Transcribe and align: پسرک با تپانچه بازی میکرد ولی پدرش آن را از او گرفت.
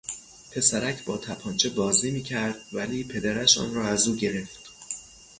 پسرک 0.51 1.05
با 1.05 1.17
تپانچه 1.17 1.69
بازی 1.69 2.11
میکرد 2.11 2.55
ولی 2.73 3.03
پدرش 3.03 3.57
آن 3.57 3.73
را 3.73 3.87
از 3.87 4.07
او 4.07 4.15
گرفت. 4.15 4.69